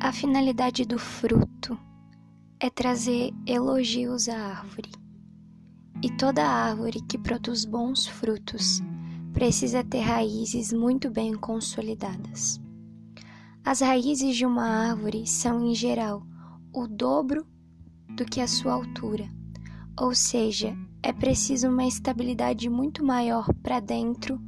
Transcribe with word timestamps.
A 0.00 0.12
finalidade 0.12 0.84
do 0.84 0.96
fruto 0.96 1.76
é 2.60 2.70
trazer 2.70 3.34
elogios 3.44 4.28
à 4.28 4.36
árvore. 4.36 4.92
E 6.00 6.08
toda 6.16 6.46
árvore 6.46 7.00
que 7.02 7.18
produz 7.18 7.64
bons 7.64 8.06
frutos 8.06 8.80
precisa 9.32 9.82
ter 9.82 10.02
raízes 10.02 10.72
muito 10.72 11.10
bem 11.10 11.34
consolidadas. 11.34 12.60
As 13.64 13.80
raízes 13.80 14.36
de 14.36 14.46
uma 14.46 14.88
árvore 14.88 15.26
são, 15.26 15.66
em 15.66 15.74
geral, 15.74 16.22
o 16.72 16.86
dobro 16.86 17.44
do 18.16 18.24
que 18.24 18.40
a 18.40 18.46
sua 18.46 18.74
altura, 18.74 19.28
ou 20.00 20.14
seja, 20.14 20.76
é 21.02 21.12
preciso 21.12 21.68
uma 21.68 21.84
estabilidade 21.84 22.70
muito 22.70 23.04
maior 23.04 23.52
para 23.64 23.80
dentro 23.80 24.40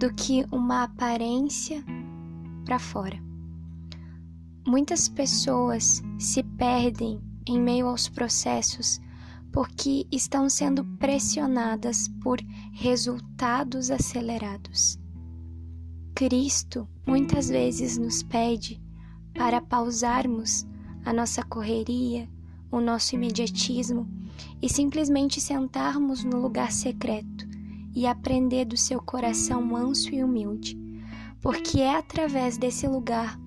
do 0.00 0.12
que 0.14 0.46
uma 0.50 0.84
aparência 0.84 1.84
para 2.64 2.78
fora. 2.78 3.23
Muitas 4.66 5.08
pessoas 5.10 6.02
se 6.18 6.42
perdem 6.42 7.20
em 7.46 7.60
meio 7.60 7.86
aos 7.86 8.08
processos 8.08 8.98
porque 9.52 10.06
estão 10.10 10.48
sendo 10.48 10.82
pressionadas 10.98 12.08
por 12.22 12.40
resultados 12.72 13.90
acelerados. 13.90 14.98
Cristo 16.14 16.88
muitas 17.06 17.50
vezes 17.50 17.98
nos 17.98 18.22
pede 18.22 18.82
para 19.34 19.60
pausarmos 19.60 20.66
a 21.04 21.12
nossa 21.12 21.42
correria, 21.42 22.26
o 22.70 22.80
nosso 22.80 23.14
imediatismo 23.14 24.08
e 24.62 24.68
simplesmente 24.68 25.42
sentarmos 25.42 26.24
no 26.24 26.40
lugar 26.40 26.72
secreto 26.72 27.46
e 27.94 28.06
aprender 28.06 28.64
do 28.64 28.78
seu 28.78 29.00
coração 29.00 29.62
manso 29.62 30.08
e 30.14 30.24
humilde, 30.24 30.76
porque 31.40 31.80
é 31.80 31.94
através 31.96 32.56
desse 32.56 32.88
lugar 32.88 33.38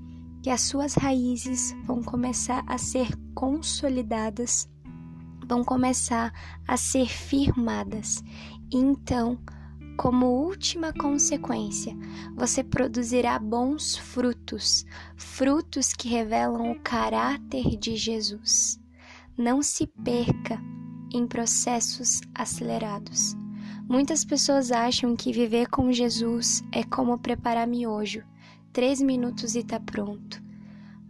que 0.47 0.51
as 0.51 0.61
suas 0.61 0.93
raízes 0.93 1.75
vão 1.83 2.01
começar 2.01 2.63
a 2.67 2.77
ser 2.77 3.09
consolidadas, 3.35 4.69
vão 5.45 5.61
começar 5.61 6.31
a 6.65 6.77
ser 6.77 7.09
firmadas. 7.09 8.23
Então, 8.71 9.37
como 9.97 10.25
última 10.25 10.93
consequência, 10.93 11.93
você 12.33 12.63
produzirá 12.63 13.37
bons 13.37 13.97
frutos, 13.97 14.85
frutos 15.17 15.91
que 15.91 16.07
revelam 16.07 16.71
o 16.71 16.79
caráter 16.79 17.75
de 17.77 17.97
Jesus. 17.97 18.79
Não 19.37 19.61
se 19.61 19.85
perca 19.85 20.63
em 21.13 21.27
processos 21.27 22.21
acelerados. 22.33 23.35
Muitas 23.85 24.23
pessoas 24.23 24.71
acham 24.71 25.13
que 25.13 25.33
viver 25.33 25.67
com 25.67 25.91
Jesus 25.91 26.63
é 26.71 26.85
como 26.85 27.19
preparar 27.19 27.67
miojo 27.67 28.23
três 28.77 29.01
minutos 29.01 29.55
e 29.55 29.61
está 29.61 29.79
pronto. 29.79 30.39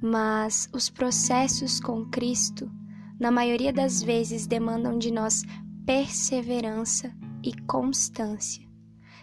Mas 0.01 0.69
os 0.71 0.89
processos 0.89 1.81
com 1.81 2.05
Cristo, 2.05 2.71
na 3.19 3.29
maioria 3.29 3.73
das 3.73 4.01
vezes, 4.01 4.47
demandam 4.47 4.97
de 4.97 5.11
nós 5.11 5.43
perseverança 5.85 7.13
e 7.43 7.51
constância. 7.63 8.65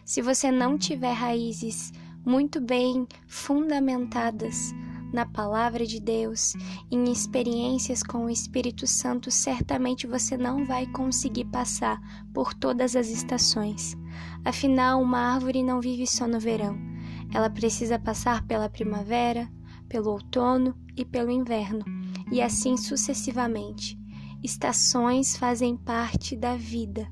Se 0.05 0.21
você 0.21 0.51
não 0.53 0.77
tiver 0.77 1.15
raízes 1.15 1.91
muito 2.23 2.61
bem 2.61 3.09
fundamentadas 3.27 4.75
na 5.11 5.25
palavra 5.25 5.87
de 5.87 5.99
Deus, 5.99 6.53
em 6.91 7.11
experiências 7.11 8.03
com 8.03 8.27
o 8.27 8.31
Espírito 8.31 8.87
Santo, 8.87 9.31
certamente 9.31 10.07
você 10.07 10.37
não 10.37 10.67
vai 10.67 10.87
conseguir 10.89 11.47
passar 11.47 11.99
por 12.35 12.53
todas 12.53 12.95
as 12.95 13.09
estações. 13.09 13.97
Afinal, 14.45 15.01
uma 15.01 15.33
árvore 15.33 15.63
não 15.63 15.81
vive 15.81 16.07
só 16.07 16.29
no 16.29 16.39
verão 16.39 16.94
ela 17.35 17.51
precisa 17.51 17.99
passar 17.99 18.47
pela 18.47 18.71
primavera, 18.71 19.51
pelo 19.89 20.13
outono 20.13 20.75
e 20.97 21.05
pelo 21.05 21.33
inverno, 21.33 21.85
e 22.31 22.41
assim 22.41 22.77
sucessivamente. 22.77 23.99
Estações 24.41 25.37
fazem 25.37 25.77
parte 25.77 26.37
da 26.37 26.55
vida. 26.55 27.11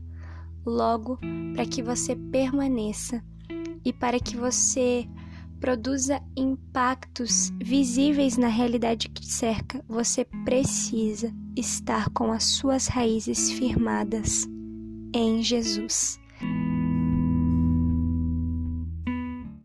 Logo, 0.64 1.18
para 1.54 1.66
que 1.66 1.82
você 1.82 2.14
permaneça 2.14 3.20
e 3.84 3.92
para 3.92 4.20
que 4.20 4.36
você 4.36 5.08
produza 5.58 6.22
impactos 6.36 7.52
visíveis 7.60 8.36
na 8.36 8.48
realidade 8.48 9.08
que 9.08 9.22
te 9.22 9.32
cerca, 9.32 9.84
você 9.88 10.24
precisa 10.44 11.34
estar 11.56 12.10
com 12.10 12.30
as 12.30 12.44
suas 12.44 12.86
raízes 12.86 13.50
firmadas 13.50 14.46
em 15.12 15.42
Jesus. 15.42 16.21